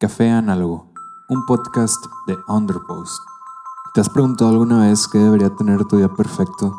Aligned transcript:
Café 0.00 0.30
Análogo, 0.30 0.92
un 1.28 1.44
podcast 1.44 2.06
de 2.28 2.36
Underpost. 2.46 3.18
¿Te 3.92 4.00
has 4.00 4.08
preguntado 4.08 4.48
alguna 4.48 4.86
vez 4.86 5.08
qué 5.08 5.18
debería 5.18 5.50
tener 5.56 5.84
tu 5.86 5.96
día 5.96 6.06
perfecto? 6.06 6.72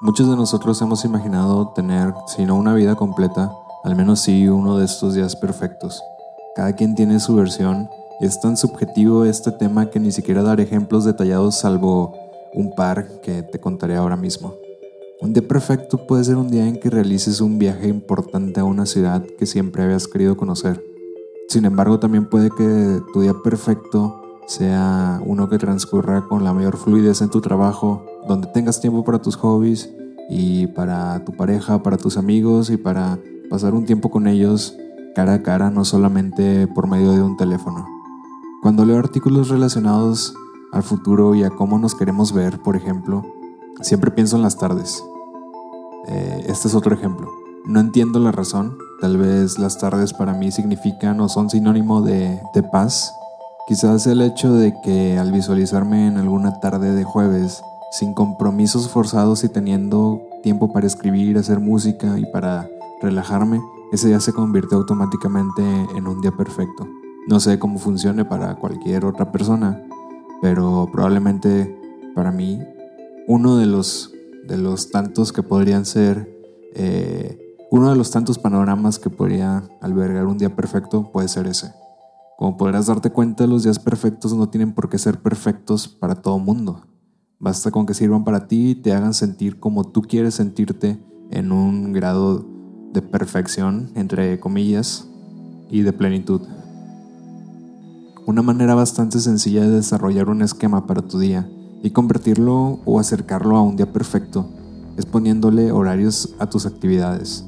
Muchos 0.00 0.28
de 0.28 0.34
nosotros 0.34 0.82
hemos 0.82 1.04
imaginado 1.04 1.68
tener, 1.76 2.12
si 2.26 2.44
no 2.44 2.56
una 2.56 2.74
vida 2.74 2.96
completa, 2.96 3.52
al 3.84 3.94
menos 3.94 4.18
sí 4.18 4.48
uno 4.48 4.78
de 4.78 4.84
estos 4.84 5.14
días 5.14 5.36
perfectos. 5.36 6.02
Cada 6.56 6.74
quien 6.74 6.96
tiene 6.96 7.20
su 7.20 7.36
versión 7.36 7.88
y 8.18 8.26
es 8.26 8.40
tan 8.40 8.56
subjetivo 8.56 9.24
este 9.24 9.52
tema 9.52 9.88
que 9.90 10.00
ni 10.00 10.10
siquiera 10.10 10.42
daré 10.42 10.64
ejemplos 10.64 11.04
detallados 11.04 11.54
salvo 11.54 12.16
un 12.52 12.74
par 12.74 13.20
que 13.20 13.44
te 13.44 13.60
contaré 13.60 13.94
ahora 13.94 14.16
mismo. 14.16 14.54
Un 15.20 15.34
día 15.34 15.46
perfecto 15.46 16.04
puede 16.08 16.24
ser 16.24 16.34
un 16.34 16.50
día 16.50 16.66
en 16.66 16.80
que 16.80 16.90
realices 16.90 17.40
un 17.40 17.60
viaje 17.60 17.86
importante 17.86 18.58
a 18.58 18.64
una 18.64 18.86
ciudad 18.86 19.24
que 19.38 19.46
siempre 19.46 19.84
habías 19.84 20.08
querido 20.08 20.36
conocer 20.36 20.93
sin 21.48 21.64
embargo, 21.64 21.98
también 21.98 22.26
puede 22.26 22.50
que 22.50 23.00
tu 23.12 23.20
día 23.20 23.34
perfecto 23.42 24.22
sea 24.46 25.20
uno 25.24 25.48
que 25.48 25.58
transcurra 25.58 26.26
con 26.26 26.44
la 26.44 26.52
mayor 26.52 26.76
fluidez 26.76 27.22
en 27.22 27.30
tu 27.30 27.40
trabajo, 27.40 28.04
donde 28.28 28.48
tengas 28.48 28.80
tiempo 28.80 29.04
para 29.04 29.20
tus 29.20 29.36
hobbies 29.36 29.90
y 30.28 30.66
para 30.68 31.24
tu 31.24 31.32
pareja, 31.32 31.82
para 31.82 31.96
tus 31.96 32.16
amigos 32.16 32.70
y 32.70 32.76
para 32.76 33.18
pasar 33.50 33.74
un 33.74 33.84
tiempo 33.84 34.10
con 34.10 34.26
ellos 34.26 34.76
cara 35.14 35.34
a 35.34 35.42
cara, 35.42 35.70
no 35.70 35.84
solamente 35.84 36.66
por 36.66 36.88
medio 36.88 37.12
de 37.12 37.22
un 37.22 37.36
teléfono. 37.36 37.86
Cuando 38.62 38.84
leo 38.84 38.98
artículos 38.98 39.48
relacionados 39.48 40.34
al 40.72 40.82
futuro 40.82 41.34
y 41.34 41.44
a 41.44 41.50
cómo 41.50 41.78
nos 41.78 41.94
queremos 41.94 42.32
ver, 42.32 42.58
por 42.58 42.76
ejemplo, 42.76 43.22
siempre 43.80 44.10
pienso 44.10 44.36
en 44.36 44.42
las 44.42 44.58
tardes. 44.58 45.04
Eh, 46.08 46.46
este 46.48 46.68
es 46.68 46.74
otro 46.74 46.94
ejemplo. 46.94 47.43
No 47.66 47.80
entiendo 47.80 48.18
la 48.18 48.32
razón, 48.32 48.78
Tal 49.04 49.18
vez 49.18 49.58
las 49.58 49.76
tardes 49.76 50.14
para 50.14 50.32
mí 50.32 50.50
significan 50.50 51.20
o 51.20 51.28
son 51.28 51.50
sinónimo 51.50 52.00
de, 52.00 52.40
paz. 52.72 53.14
Quizás 53.68 54.06
el 54.06 54.22
hecho 54.22 54.54
de 54.54 54.72
que 54.82 55.18
al 55.18 55.30
visualizarme 55.30 56.06
en 56.06 56.16
alguna 56.16 56.58
tarde 56.60 56.94
de 56.94 57.04
jueves, 57.04 57.62
sin 57.90 58.14
compromisos 58.14 58.88
forzados 58.88 59.44
y 59.44 59.50
teniendo 59.50 60.22
tiempo 60.42 60.72
para 60.72 60.86
escribir, 60.86 61.36
hacer 61.36 61.60
música 61.60 62.18
y 62.18 62.24
para 62.32 62.66
relajarme, 63.02 63.60
ese 63.92 64.08
día 64.08 64.20
se 64.20 64.32
convierte 64.32 64.74
automáticamente 64.74 65.62
en 65.94 66.06
un 66.06 66.22
día 66.22 66.32
perfecto. 66.32 66.88
No 67.28 67.40
sé 67.40 67.58
cómo 67.58 67.78
funcione 67.78 68.24
para 68.24 68.54
cualquier 68.54 69.04
otra 69.04 69.32
persona, 69.32 69.86
pero 70.40 70.88
probablemente 70.90 71.78
para 72.14 72.32
mí 72.32 72.58
uno 73.28 73.58
de 73.58 73.66
los, 73.66 74.14
de 74.46 74.56
los 74.56 74.90
tantos 74.90 75.30
que 75.30 75.42
podrían 75.42 75.84
ser 75.84 76.26
eh, 76.74 77.43
uno 77.74 77.90
de 77.90 77.96
los 77.96 78.12
tantos 78.12 78.38
panoramas 78.38 79.00
que 79.00 79.10
podría 79.10 79.64
albergar 79.80 80.26
un 80.26 80.38
día 80.38 80.54
perfecto 80.54 81.10
puede 81.10 81.26
ser 81.26 81.48
ese. 81.48 81.72
Como 82.38 82.56
podrás 82.56 82.86
darte 82.86 83.10
cuenta, 83.10 83.48
los 83.48 83.64
días 83.64 83.80
perfectos 83.80 84.32
no 84.32 84.48
tienen 84.48 84.72
por 84.74 84.88
qué 84.88 84.96
ser 84.96 85.20
perfectos 85.20 85.88
para 85.88 86.14
todo 86.14 86.38
mundo. 86.38 86.86
Basta 87.40 87.72
con 87.72 87.84
que 87.84 87.92
sirvan 87.92 88.22
para 88.22 88.46
ti 88.46 88.70
y 88.70 88.74
te 88.76 88.92
hagan 88.92 89.12
sentir 89.12 89.58
como 89.58 89.82
tú 89.82 90.02
quieres 90.02 90.36
sentirte 90.36 91.00
en 91.32 91.50
un 91.50 91.92
grado 91.92 92.46
de 92.92 93.02
perfección, 93.02 93.90
entre 93.96 94.38
comillas, 94.38 95.08
y 95.68 95.82
de 95.82 95.92
plenitud. 95.92 96.42
Una 98.24 98.42
manera 98.42 98.76
bastante 98.76 99.18
sencilla 99.18 99.62
de 99.62 99.70
desarrollar 99.70 100.30
un 100.30 100.42
esquema 100.42 100.86
para 100.86 101.02
tu 101.02 101.18
día 101.18 101.50
y 101.82 101.90
convertirlo 101.90 102.78
o 102.84 103.00
acercarlo 103.00 103.56
a 103.56 103.62
un 103.62 103.74
día 103.74 103.92
perfecto 103.92 104.48
es 104.96 105.06
poniéndole 105.06 105.72
horarios 105.72 106.36
a 106.38 106.48
tus 106.48 106.66
actividades. 106.66 107.44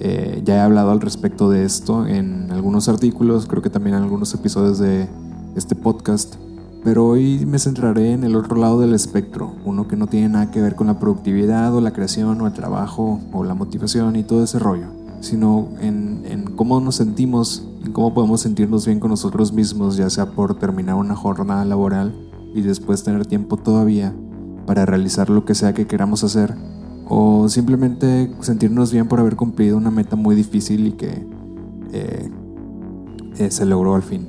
Eh, 0.00 0.42
ya 0.44 0.56
he 0.56 0.60
hablado 0.60 0.90
al 0.90 1.00
respecto 1.00 1.48
de 1.50 1.64
esto 1.64 2.06
en 2.06 2.50
algunos 2.50 2.88
artículos, 2.88 3.46
creo 3.46 3.62
que 3.62 3.70
también 3.70 3.96
en 3.96 4.02
algunos 4.02 4.34
episodios 4.34 4.78
de 4.78 5.08
este 5.54 5.74
podcast, 5.76 6.34
pero 6.82 7.06
hoy 7.06 7.46
me 7.46 7.58
centraré 7.58 8.12
en 8.12 8.24
el 8.24 8.34
otro 8.34 8.56
lado 8.56 8.80
del 8.80 8.92
espectro, 8.92 9.54
uno 9.64 9.86
que 9.86 9.96
no 9.96 10.06
tiene 10.06 10.28
nada 10.28 10.50
que 10.50 10.60
ver 10.60 10.74
con 10.74 10.88
la 10.88 10.98
productividad 10.98 11.74
o 11.74 11.80
la 11.80 11.92
creación 11.92 12.40
o 12.40 12.46
el 12.46 12.52
trabajo 12.52 13.20
o 13.32 13.44
la 13.44 13.54
motivación 13.54 14.16
y 14.16 14.24
todo 14.24 14.42
ese 14.42 14.58
rollo, 14.58 14.88
sino 15.20 15.68
en, 15.80 16.22
en 16.26 16.44
cómo 16.56 16.80
nos 16.80 16.96
sentimos, 16.96 17.66
en 17.84 17.92
cómo 17.92 18.12
podemos 18.12 18.40
sentirnos 18.40 18.86
bien 18.86 19.00
con 19.00 19.10
nosotros 19.10 19.52
mismos, 19.52 19.96
ya 19.96 20.10
sea 20.10 20.32
por 20.32 20.58
terminar 20.58 20.96
una 20.96 21.14
jornada 21.14 21.64
laboral 21.64 22.12
y 22.52 22.62
después 22.62 23.04
tener 23.04 23.26
tiempo 23.26 23.56
todavía 23.56 24.12
para 24.66 24.86
realizar 24.86 25.30
lo 25.30 25.44
que 25.44 25.54
sea 25.54 25.72
que 25.72 25.86
queramos 25.86 26.24
hacer 26.24 26.54
o 27.08 27.48
simplemente 27.48 28.32
sentirnos 28.40 28.92
bien 28.92 29.08
por 29.08 29.20
haber 29.20 29.36
cumplido 29.36 29.76
una 29.76 29.90
meta 29.90 30.16
muy 30.16 30.34
difícil 30.34 30.86
y 30.86 30.92
que 30.92 31.26
eh, 31.92 32.30
eh, 33.38 33.50
se 33.50 33.66
logró 33.66 33.94
al 33.94 34.02
fin. 34.02 34.28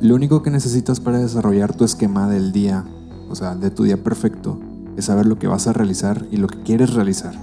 Lo 0.00 0.14
único 0.14 0.42
que 0.42 0.50
necesitas 0.50 1.00
para 1.00 1.18
desarrollar 1.18 1.74
tu 1.74 1.84
esquema 1.84 2.28
del 2.28 2.52
día, 2.52 2.84
o 3.28 3.34
sea, 3.34 3.56
de 3.56 3.70
tu 3.70 3.84
día 3.84 4.02
perfecto, 4.02 4.58
es 4.96 5.06
saber 5.06 5.26
lo 5.26 5.38
que 5.38 5.48
vas 5.48 5.66
a 5.66 5.72
realizar 5.72 6.26
y 6.30 6.36
lo 6.36 6.46
que 6.46 6.62
quieres 6.62 6.94
realizar. 6.94 7.34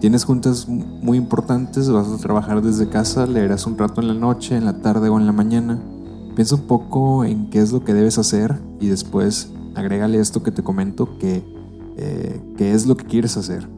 Tienes 0.00 0.24
juntas 0.24 0.66
muy 0.68 1.16
importantes, 1.16 1.88
vas 1.88 2.08
a 2.08 2.16
trabajar 2.16 2.60
desde 2.60 2.88
casa, 2.88 3.26
leerás 3.26 3.66
un 3.66 3.78
rato 3.78 4.00
en 4.00 4.08
la 4.08 4.14
noche, 4.14 4.56
en 4.56 4.64
la 4.64 4.78
tarde 4.78 5.08
o 5.08 5.18
en 5.18 5.26
la 5.26 5.32
mañana. 5.32 5.80
Piensa 6.34 6.56
un 6.56 6.62
poco 6.62 7.24
en 7.24 7.50
qué 7.50 7.60
es 7.60 7.72
lo 7.72 7.84
que 7.84 7.94
debes 7.94 8.18
hacer 8.18 8.58
y 8.80 8.88
después 8.88 9.50
agrégale 9.74 10.18
esto 10.18 10.42
que 10.42 10.50
te 10.50 10.62
comento, 10.62 11.18
que, 11.18 11.44
eh, 11.98 12.40
qué 12.56 12.72
es 12.72 12.86
lo 12.86 12.96
que 12.96 13.04
quieres 13.04 13.36
hacer. 13.36 13.68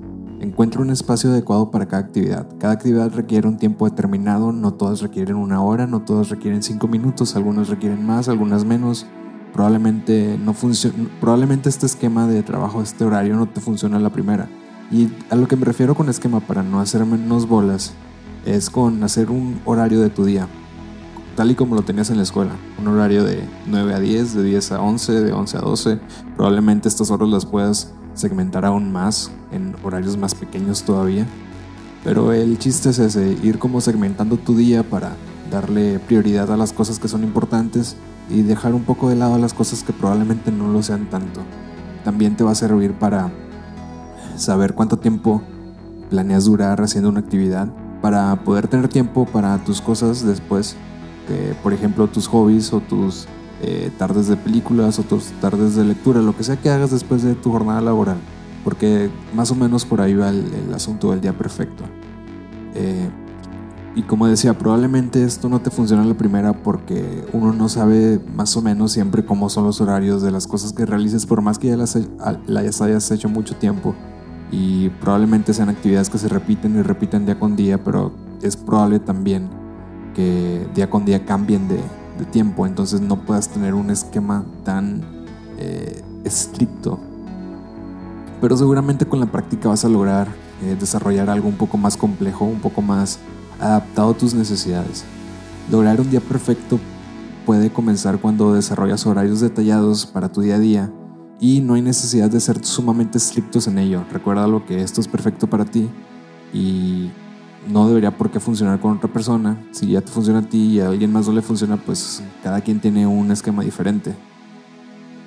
Encuentra 0.44 0.82
un 0.82 0.90
espacio 0.90 1.30
adecuado 1.30 1.70
para 1.70 1.86
cada 1.86 2.02
actividad. 2.02 2.46
Cada 2.58 2.74
actividad 2.74 3.10
requiere 3.14 3.48
un 3.48 3.56
tiempo 3.56 3.88
determinado, 3.88 4.52
no 4.52 4.74
todas 4.74 5.00
requieren 5.00 5.36
una 5.36 5.62
hora, 5.62 5.86
no 5.86 6.02
todas 6.02 6.28
requieren 6.28 6.62
cinco 6.62 6.86
minutos, 6.86 7.34
algunas 7.34 7.70
requieren 7.70 8.04
más, 8.04 8.28
algunas 8.28 8.66
menos. 8.66 9.06
Probablemente, 9.54 10.38
no 10.38 10.54
probablemente 11.18 11.70
este 11.70 11.86
esquema 11.86 12.26
de 12.26 12.42
trabajo, 12.42 12.82
este 12.82 13.06
horario 13.06 13.36
no 13.36 13.46
te 13.46 13.62
funciona 13.62 13.98
la 13.98 14.10
primera. 14.10 14.46
Y 14.90 15.08
a 15.30 15.34
lo 15.34 15.48
que 15.48 15.56
me 15.56 15.64
refiero 15.64 15.94
con 15.94 16.10
esquema 16.10 16.40
para 16.40 16.62
no 16.62 16.78
hacer 16.78 17.06
menos 17.06 17.48
bolas 17.48 17.94
es 18.44 18.68
con 18.68 19.02
hacer 19.02 19.30
un 19.30 19.58
horario 19.64 20.02
de 20.02 20.10
tu 20.10 20.26
día, 20.26 20.46
tal 21.36 21.52
y 21.52 21.54
como 21.54 21.74
lo 21.74 21.80
tenías 21.84 22.10
en 22.10 22.18
la 22.18 22.22
escuela. 22.22 22.52
Un 22.78 22.88
horario 22.88 23.24
de 23.24 23.42
9 23.64 23.94
a 23.94 23.98
10, 23.98 24.34
de 24.34 24.42
10 24.42 24.72
a 24.72 24.82
11, 24.82 25.22
de 25.22 25.32
11 25.32 25.56
a 25.56 25.60
12. 25.62 26.00
Probablemente 26.36 26.86
estas 26.86 27.10
horas 27.10 27.30
las 27.30 27.46
puedas 27.46 27.94
segmentar 28.14 28.64
aún 28.64 28.92
más 28.92 29.30
en 29.52 29.74
horarios 29.82 30.16
más 30.16 30.34
pequeños 30.34 30.82
todavía. 30.82 31.26
Pero 32.02 32.32
el 32.32 32.58
chiste 32.58 32.90
es 32.90 32.98
ese, 32.98 33.36
ir 33.42 33.58
como 33.58 33.80
segmentando 33.80 34.36
tu 34.36 34.56
día 34.56 34.82
para 34.82 35.16
darle 35.50 35.98
prioridad 35.98 36.52
a 36.52 36.56
las 36.56 36.72
cosas 36.72 36.98
que 36.98 37.08
son 37.08 37.24
importantes 37.24 37.96
y 38.30 38.42
dejar 38.42 38.74
un 38.74 38.84
poco 38.84 39.08
de 39.08 39.16
lado 39.16 39.38
las 39.38 39.54
cosas 39.54 39.82
que 39.82 39.92
probablemente 39.92 40.50
no 40.50 40.68
lo 40.68 40.82
sean 40.82 41.08
tanto. 41.10 41.40
También 42.04 42.36
te 42.36 42.44
va 42.44 42.50
a 42.50 42.54
servir 42.54 42.92
para 42.92 43.30
saber 44.36 44.74
cuánto 44.74 44.98
tiempo 44.98 45.42
planeas 46.10 46.44
durar 46.44 46.80
haciendo 46.80 47.08
una 47.08 47.20
actividad, 47.20 47.68
para 48.02 48.36
poder 48.44 48.68
tener 48.68 48.88
tiempo 48.88 49.24
para 49.26 49.56
tus 49.64 49.80
cosas 49.80 50.24
después, 50.24 50.76
por 51.62 51.72
ejemplo 51.72 52.06
tus 52.08 52.26
hobbies 52.28 52.72
o 52.72 52.80
tus 52.80 53.26
eh, 53.66 53.90
tardes 53.96 54.28
de 54.28 54.36
películas, 54.36 54.98
otros 54.98 55.32
tardes 55.40 55.74
de 55.74 55.84
lectura, 55.84 56.20
lo 56.20 56.36
que 56.36 56.44
sea 56.44 56.56
que 56.56 56.68
hagas 56.68 56.90
después 56.90 57.22
de 57.22 57.34
tu 57.34 57.50
jornada 57.50 57.80
laboral, 57.80 58.18
porque 58.62 59.08
más 59.34 59.50
o 59.50 59.54
menos 59.54 59.86
por 59.86 60.02
ahí 60.02 60.12
va 60.12 60.28
el, 60.28 60.44
asunto 60.74 61.12
del 61.12 61.22
día 61.22 61.32
perfecto. 61.32 61.82
Eh, 62.74 63.08
y 63.94 64.02
como 64.02 64.26
decía, 64.26 64.52
probablemente 64.58 65.24
esto 65.24 65.48
no 65.48 65.62
te 65.62 65.70
funciona 65.70 66.04
la 66.04 66.12
primera 66.12 66.52
porque 66.52 67.24
uno 67.32 67.54
no 67.54 67.70
sabe 67.70 68.20
más 68.36 68.54
o 68.54 68.60
menos 68.60 68.92
siempre 68.92 69.24
cómo 69.24 69.48
son 69.48 69.64
los 69.64 69.80
horarios 69.80 70.20
de 70.20 70.30
las 70.30 70.46
cosas 70.46 70.74
que 70.74 70.84
realices, 70.84 71.24
por 71.24 71.40
más 71.40 71.58
que 71.58 71.68
ya 71.68 71.78
las, 71.78 71.98
las 72.46 72.82
hayas 72.82 73.10
hecho 73.12 73.30
mucho 73.30 73.56
tiempo. 73.56 73.94
Y 74.50 74.90
probablemente 75.00 75.54
sean 75.54 75.70
actividades 75.70 76.10
que 76.10 76.18
se 76.18 76.28
repiten 76.28 76.76
y 76.76 76.82
repiten 76.82 77.24
día 77.24 77.40
con 77.40 77.56
día, 77.56 77.82
pero 77.82 78.12
es 78.42 78.58
probable 78.58 78.98
también 78.98 79.48
que 80.14 80.66
día 80.74 80.90
con 80.90 81.06
día 81.06 81.24
cambien 81.24 81.66
de, 81.66 81.80
de 82.18 82.24
tiempo, 82.24 82.66
entonces 82.66 83.00
no 83.00 83.20
puedas 83.24 83.48
tener 83.48 83.74
un 83.74 83.90
esquema 83.90 84.44
tan 84.64 85.02
eh, 85.58 86.02
estricto. 86.24 86.98
Pero 88.40 88.56
seguramente 88.56 89.06
con 89.06 89.20
la 89.20 89.26
práctica 89.26 89.68
vas 89.68 89.84
a 89.84 89.88
lograr 89.88 90.28
eh, 90.62 90.76
desarrollar 90.78 91.30
algo 91.30 91.48
un 91.48 91.56
poco 91.56 91.76
más 91.76 91.96
complejo, 91.96 92.44
un 92.44 92.60
poco 92.60 92.82
más 92.82 93.18
adaptado 93.60 94.10
a 94.10 94.14
tus 94.14 94.34
necesidades. 94.34 95.04
Lograr 95.70 96.00
un 96.00 96.10
día 96.10 96.20
perfecto 96.20 96.78
puede 97.46 97.70
comenzar 97.70 98.18
cuando 98.18 98.54
desarrollas 98.54 99.06
horarios 99.06 99.40
detallados 99.40 100.06
para 100.06 100.30
tu 100.30 100.40
día 100.40 100.56
a 100.56 100.58
día 100.58 100.92
y 101.40 101.60
no 101.60 101.74
hay 101.74 101.82
necesidad 101.82 102.30
de 102.30 102.40
ser 102.40 102.64
sumamente 102.64 103.18
estrictos 103.18 103.66
en 103.66 103.78
ello. 103.78 104.04
Recuerda 104.12 104.46
lo 104.46 104.64
que 104.64 104.82
esto 104.82 105.00
es 105.00 105.08
perfecto 105.08 105.46
para 105.48 105.64
ti 105.64 105.88
y 106.52 107.10
no 107.68 107.88
debería 107.88 108.16
por 108.16 108.30
qué 108.30 108.40
funcionar 108.40 108.80
con 108.80 108.96
otra 108.96 109.12
persona. 109.12 109.66
Si 109.72 109.88
ya 109.88 110.00
te 110.00 110.10
funciona 110.10 110.40
a 110.40 110.48
ti 110.48 110.74
y 110.74 110.80
a 110.80 110.88
alguien 110.88 111.12
más 111.12 111.26
no 111.26 111.32
le 111.32 111.42
funciona, 111.42 111.76
pues 111.76 112.22
cada 112.42 112.60
quien 112.60 112.80
tiene 112.80 113.06
un 113.06 113.30
esquema 113.30 113.62
diferente. 113.62 114.14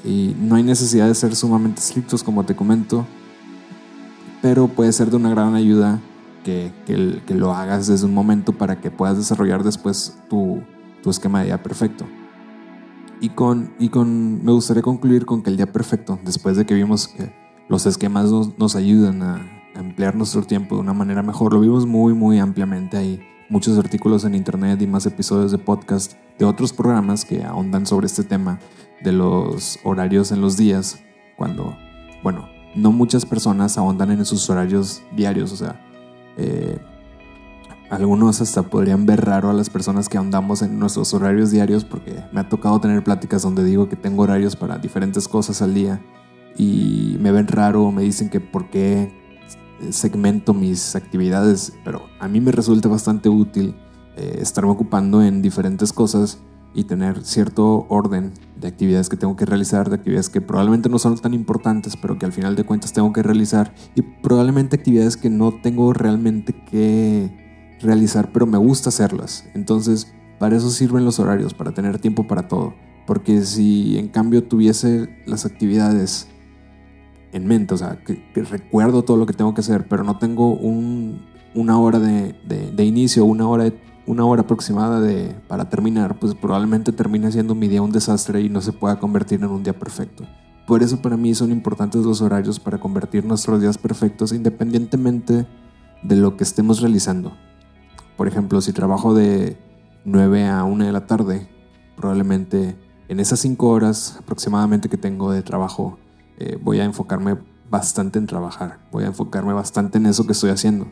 Y 0.04 0.36
no 0.40 0.56
hay 0.56 0.64
necesidad 0.64 1.08
de 1.08 1.16
ser 1.16 1.36
sumamente 1.36 1.82
estrictos, 1.82 2.24
como 2.24 2.44
te 2.44 2.56
comento, 2.56 3.06
pero 4.42 4.68
puede 4.68 4.92
ser 4.92 5.10
de 5.10 5.18
una 5.18 5.30
gran 5.30 5.56
ayuda 5.56 6.00
que, 6.44 6.72
que, 6.86 7.36
lo 7.36 7.54
hagas 7.54 7.88
desde 7.88 8.06
un 8.06 8.14
momento 8.14 8.54
para 8.54 8.80
que 8.80 8.90
puedas 8.90 9.18
desarrollar 9.18 9.64
después 9.64 10.18
tu, 10.30 10.62
tu 11.04 11.10
esquema 11.10 11.40
de 11.40 11.48
día 11.48 11.62
perfecto. 11.62 12.06
Y 13.20 13.30
con, 13.30 13.74
y 13.80 13.90
con, 13.90 14.44
me 14.46 14.52
gustaría 14.52 14.84
concluir 14.84 15.26
con 15.26 15.42
que 15.42 15.50
el 15.50 15.58
día 15.58 15.72
perfecto, 15.72 16.20
después 16.24 16.56
de 16.56 16.66
que 16.66 16.74
vimos 16.74 17.08
que 17.10 17.34
los 17.68 17.86
esquemas 17.86 18.32
nos, 18.58 18.76
ayudan 18.76 19.22
a, 19.24 19.36
a, 19.36 19.57
emplear 19.80 20.16
nuestro 20.16 20.44
tiempo 20.44 20.76
de 20.76 20.82
una 20.82 20.94
manera 20.94 21.24
mejor, 21.24 21.54
lo 21.54 21.60
vimos 21.60 21.86
muy, 21.86 22.14
muy 22.14 22.40
ampliamente 22.40 22.98
ahí. 22.98 23.20
Muchos 23.50 23.78
artículos 23.78 24.26
en 24.26 24.36
internet 24.36 24.82
y 24.82 24.88
más 24.88 25.06
episodios 25.06 25.52
de 25.52 25.58
podcast 25.58 26.14
de 26.38 26.46
otros 26.46 26.74
programas 26.74 27.24
que 27.24 27.44
ahondan 27.44 27.86
sobre 27.86 28.08
este 28.08 28.24
tema 28.24 28.60
de 29.02 29.12
los 29.12 29.80
horarios 29.84 30.32
en 30.32 30.42
los 30.42 30.58
días, 30.58 31.02
cuando, 31.38 31.78
bueno, 32.24 32.50
no 32.76 32.92
muchas 32.92 33.26
personas 33.26 33.78
ahondan 33.78 34.12
en 34.12 34.26
sus 34.26 34.50
horarios 34.50 35.02
diarios, 35.16 35.52
o 35.54 35.56
sea, 35.56 35.80
eh, 36.38 36.78
algunos 37.90 38.42
hasta 38.42 38.64
podrían 38.64 39.06
ver 39.06 39.24
raro 39.26 39.50
a 39.50 39.54
las 39.54 39.70
personas 39.70 40.10
que 40.10 40.18
ahondamos 40.18 40.62
en 40.62 40.78
nuestros 40.78 41.14
horarios 41.14 41.52
diarios 41.52 41.86
porque 41.86 42.22
me 42.34 42.42
ha 42.42 42.50
tocado 42.50 42.82
tener 42.82 43.02
pláticas 43.02 43.44
donde 43.44 43.64
digo 43.64 43.88
que 43.88 43.96
tengo 43.96 44.24
horarios 44.24 44.58
para 44.58 44.78
diferentes 44.78 45.28
cosas 45.28 45.62
al 45.62 45.74
día 45.74 46.02
y 46.58 47.18
me 47.22 47.32
ven 47.32 47.48
raro, 47.48 47.92
me 47.92 48.02
dicen 48.02 48.30
que 48.30 48.42
por 48.42 48.70
qué 48.70 49.17
segmento 49.92 50.54
mis 50.54 50.96
actividades, 50.96 51.74
pero 51.84 52.04
a 52.20 52.28
mí 52.28 52.42
me 52.42 52.52
resulta 52.52 52.90
bastante 52.90 53.30
útil 53.30 53.76
eh, 54.16 54.40
estarme 54.42 54.72
ocupando 54.72 55.22
en 55.22 55.42
diferentes 55.42 55.94
cosas 55.94 56.40
y 56.74 56.84
tener 56.84 57.24
cierto 57.24 57.88
orden 57.90 58.34
de 58.60 58.68
actividades 58.68 59.10
que 59.10 59.18
tengo 59.18 59.36
que 59.36 59.46
realizar, 59.46 59.90
de 59.90 59.96
actividades 59.96 60.30
que 60.30 60.42
probablemente 60.42 60.90
no 60.90 61.00
son 61.00 61.18
tan 61.18 61.34
importantes, 61.34 61.98
pero 61.98 62.20
que 62.20 62.26
al 62.26 62.34
final 62.34 62.56
de 62.56 62.64
cuentas 62.64 62.94
tengo 62.94 63.12
que 63.14 63.24
realizar, 63.24 63.74
y 63.96 64.02
probablemente 64.02 64.76
actividades 64.76 65.18
que 65.18 65.30
no 65.30 65.60
tengo 65.62 65.92
realmente 65.94 66.54
que 66.54 67.78
realizar, 67.82 68.32
pero 68.32 68.46
me 68.46 68.58
gusta 68.58 68.90
hacerlas. 68.90 69.46
Entonces, 69.56 70.14
para 70.40 70.58
eso 70.58 70.70
sirven 70.70 71.06
los 71.06 71.20
horarios, 71.20 71.54
para 71.54 71.72
tener 71.72 72.00
tiempo 72.00 72.28
para 72.28 72.48
todo. 72.48 72.76
Porque 73.08 73.42
si 73.42 73.98
en 73.98 74.10
cambio 74.10 74.44
tuviese 74.44 75.10
las 75.26 75.46
actividades 75.46 76.28
en 77.32 77.48
mente, 77.48 77.74
o 77.74 77.78
sea, 77.78 78.04
que, 78.04 78.24
recuerdo 78.44 79.04
todo 79.04 79.18
lo 79.18 79.26
que 79.26 79.34
tengo 79.34 79.54
que 79.54 79.62
hacer, 79.62 79.88
pero 79.88 80.04
no 80.04 80.18
tengo 80.18 80.54
un, 80.54 81.26
una 81.54 81.80
hora 81.80 82.00
de, 82.00 82.36
de, 82.48 82.72
de 82.72 82.86
inicio, 82.86 83.26
una 83.26 83.48
hora 83.48 83.72
una 84.08 84.24
hora 84.26 84.44
aproximada 84.44 85.02
de, 85.02 85.36
para 85.48 85.70
terminar, 85.70 86.18
pues 86.18 86.34
probablemente 86.34 86.94
termine 86.94 87.30
siendo 87.32 87.54
mi 87.54 87.68
día 87.68 87.82
un 87.82 87.92
desastre 87.92 88.42
y 88.42 88.50
no 88.50 88.62
se 88.62 88.72
pueda 88.72 89.00
convertir 89.00 89.44
en 89.44 89.50
un 89.50 89.64
día 89.64 89.78
perfecto. 89.78 90.26
Por 90.66 90.82
eso 90.82 91.02
para 91.02 91.18
mí 91.18 91.36
son 91.36 91.52
importantes 91.52 92.04
los 92.04 92.22
horarios 92.22 92.60
para 92.60 92.80
convertir 92.80 93.26
nuestros 93.26 93.62
días 93.62 93.78
perfectos 93.78 94.32
independientemente 94.32 95.46
de 96.04 96.16
lo 96.16 96.38
que 96.38 96.44
estemos 96.44 96.82
realizando. 96.82 97.34
Por 98.16 98.28
ejemplo, 98.28 98.62
si 98.62 98.72
trabajo 98.72 99.14
de 99.14 99.58
9 100.06 100.48
a 100.48 100.64
1 100.64 100.86
de 100.86 100.92
la 100.92 101.06
tarde, 101.06 101.50
probablemente 101.98 102.78
en 103.10 103.20
esas 103.20 103.40
5 103.40 103.68
horas 103.68 104.18
aproximadamente 104.20 104.90
que 104.90 104.98
tengo 104.98 105.32
de 105.32 105.42
trabajo, 105.42 106.00
eh, 106.38 106.58
voy 106.62 106.80
a 106.80 106.86
enfocarme 106.86 107.38
bastante 107.70 108.20
en 108.20 108.28
trabajar, 108.28 108.80
voy 108.92 109.04
a 109.04 109.08
enfocarme 109.08 109.54
bastante 109.54 109.98
en 109.98 110.06
eso 110.06 110.26
que 110.26 110.32
estoy 110.32 110.52
haciendo 110.52 110.88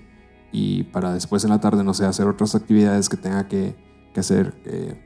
y 0.55 0.83
para 0.83 1.13
después 1.13 1.43
en 1.43 1.49
la 1.49 1.59
tarde, 1.59 1.83
no 1.83 1.93
sé, 1.93 2.05
hacer 2.05 2.27
otras 2.27 2.55
actividades 2.55 3.09
que 3.09 3.17
tenga 3.17 3.47
que, 3.47 3.75
que 4.13 4.19
hacer, 4.21 4.55
eh, 4.65 5.03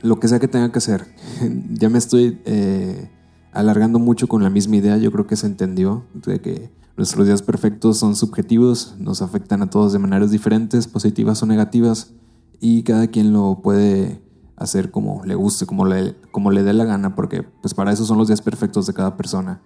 lo 0.00 0.20
que 0.20 0.28
sea 0.28 0.38
que 0.38 0.46
tenga 0.46 0.70
que 0.70 0.78
hacer. 0.78 1.06
ya 1.72 1.88
me 1.88 1.98
estoy 1.98 2.40
eh, 2.44 3.10
alargando 3.52 3.98
mucho 3.98 4.28
con 4.28 4.42
la 4.42 4.50
misma 4.50 4.76
idea, 4.76 4.96
yo 4.96 5.10
creo 5.10 5.26
que 5.26 5.34
se 5.34 5.46
entendió 5.46 6.06
de 6.14 6.40
que 6.40 6.70
nuestros 6.96 7.26
días 7.26 7.42
perfectos 7.42 7.98
son 7.98 8.14
subjetivos, 8.14 8.94
nos 8.98 9.20
afectan 9.20 9.62
a 9.62 9.70
todos 9.70 9.92
de 9.92 9.98
maneras 9.98 10.30
diferentes, 10.30 10.86
positivas 10.86 11.42
o 11.42 11.46
negativas, 11.46 12.14
y 12.60 12.84
cada 12.84 13.08
quien 13.08 13.32
lo 13.32 13.60
puede 13.62 14.22
hacer 14.58 14.90
como 14.90 15.24
le 15.24 15.34
guste, 15.34 15.66
como 15.66 15.84
le, 15.84 16.16
como 16.30 16.50
le 16.50 16.62
dé 16.62 16.72
la 16.72 16.84
gana, 16.84 17.14
porque 17.14 17.42
pues 17.42 17.74
para 17.74 17.92
eso 17.92 18.04
son 18.04 18.18
los 18.18 18.28
días 18.28 18.42
perfectos 18.42 18.86
de 18.86 18.94
cada 18.94 19.16
persona. 19.16 19.60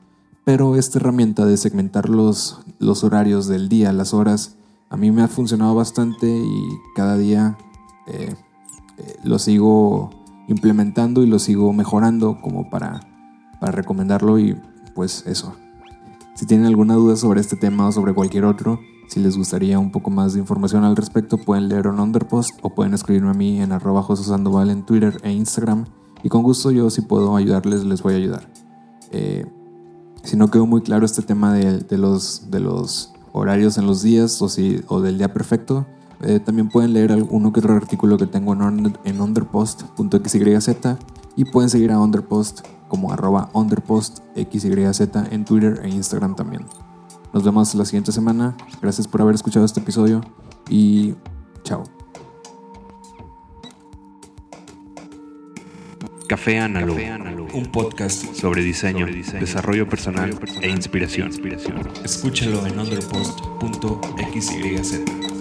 Pero 0.44 0.77
esta 0.77 0.99
herramienta 0.99 1.47
de 1.47 1.56
segmentar 1.56 2.09
los, 2.09 2.61
los 2.79 3.05
horarios 3.05 3.47
del 3.47 3.69
día, 3.69 3.93
las 3.93 4.12
horas, 4.12 4.56
a 4.91 4.97
mí 4.97 5.11
me 5.11 5.23
ha 5.23 5.29
funcionado 5.29 5.75
bastante 5.75 6.27
y 6.27 6.69
cada 6.94 7.17
día 7.17 7.56
eh, 8.06 8.35
eh, 8.99 9.17
lo 9.25 9.39
sigo 9.39 10.11
implementando 10.49 11.23
y 11.23 11.27
lo 11.27 11.38
sigo 11.38 11.73
mejorando 11.73 12.41
como 12.43 12.69
para, 12.69 13.00
para 13.61 13.73
recomendarlo 13.73 14.38
y 14.38 14.61
pues 14.95 15.25
eso. 15.27 15.55
Si 16.35 16.47
tienen 16.47 16.67
alguna 16.67 16.95
duda 16.95 17.17
sobre 17.17 17.41
este 17.41 17.56
tema 17.56 17.87
o 17.87 17.93
sobre 17.93 18.15
cualquier 18.15 18.45
otro, 18.45 18.81
si 19.12 19.20
les 19.20 19.37
gustaría 19.37 19.79
un 19.79 19.93
poco 19.93 20.09
más 20.09 20.32
de 20.32 20.41
información 20.41 20.85
al 20.85 20.97
respecto, 20.97 21.37
pueden 21.37 21.69
leer 21.69 21.87
un 21.87 22.00
underpost 22.00 22.59
o 22.62 22.70
pueden 22.70 22.94
escribirme 22.94 23.29
a 23.29 23.35
mí 23.35 23.61
en 23.61 23.70
arroba 23.73 24.03
Sandoval 24.17 24.70
en 24.70 24.87
Twitter 24.87 25.20
e 25.23 25.31
Instagram. 25.31 25.85
Y 26.23 26.31
con 26.31 26.43
gusto 26.43 26.70
yo 26.70 26.88
si 26.88 27.03
puedo 27.03 27.37
ayudarles, 27.37 27.85
les 27.85 28.03
voy 28.03 28.14
a 28.14 28.17
ayudar. 28.17 28.49
Eh, 29.11 29.44
si 30.23 30.38
no 30.38 30.50
quedó 30.50 30.64
muy 30.64 30.81
claro 30.81 31.05
este 31.05 31.20
tema 31.20 31.53
de, 31.53 31.99
los, 31.99 33.12
horarios 33.32 33.76
en 33.76 33.87
los 33.87 34.00
días 34.00 34.41
o 34.41 35.00
del 35.03 35.19
día 35.19 35.31
perfecto. 35.35 35.87
Eh, 36.23 36.41
también 36.41 36.70
pueden 36.70 36.94
leer 36.94 37.12
alguno 37.12 37.53
que 37.53 37.61
otro 37.61 37.75
artículo 37.75 38.17
que 38.17 38.26
tengo 38.26 38.55
en, 38.55 38.97
en 39.05 39.20
underpost.xyz 39.20 40.70
y 41.37 41.44
pueden 41.44 41.69
seguir 41.69 41.93
a 41.93 42.00
Underpost 42.00 42.61
como 42.88 43.12
arroba 43.12 43.50
underpostxyz 43.53 44.64
en 45.31 45.44
Twitter 45.44 45.81
e 45.82 45.91
Instagram 45.91 46.35
también. 46.35 46.64
Nos 47.32 47.44
vemos 47.44 47.75
la 47.75 47.84
siguiente 47.84 48.12
semana. 48.12 48.56
Gracias 48.81 49.08
por 49.08 49.20
haber 49.23 49.34
escuchado 49.34 49.64
este 49.64 49.81
episodio 49.81 50.20
y 50.69 51.14
chao. 51.64 51.82
Café 56.29 56.61
Análogo, 56.61 57.00
un 57.52 57.67
podcast 57.67 58.32
sobre 58.34 58.62
diseño, 58.62 59.06
desarrollo 59.38 59.87
personal 59.88 60.38
e 60.62 60.70
inspiración. 60.70 61.31
Escúchalo 62.05 62.64
en 62.67 62.79
underpost.xyz. 62.79 65.31